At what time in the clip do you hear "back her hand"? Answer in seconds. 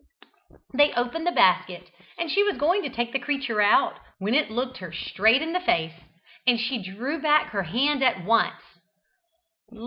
7.21-8.03